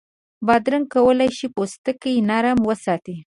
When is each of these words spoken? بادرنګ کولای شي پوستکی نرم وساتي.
بادرنګ 0.45 0.85
کولای 0.93 1.29
شي 1.37 1.47
پوستکی 1.55 2.13
نرم 2.29 2.59
وساتي. 2.69 3.15